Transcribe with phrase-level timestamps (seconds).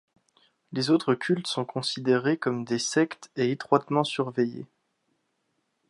[0.71, 4.65] Les autres cultes sont considérés comme des sectes et étroitement surveillés.